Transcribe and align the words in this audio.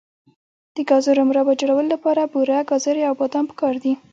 د 0.75 0.77
ګازرو 0.89 1.23
مربا 1.29 1.53
جوړولو 1.61 1.89
لپاره 1.95 2.21
بوره، 2.31 2.57
ګازرې 2.69 3.03
او 3.09 3.13
بادام 3.21 3.45
پکار 3.49 3.75
دي. 3.83 3.93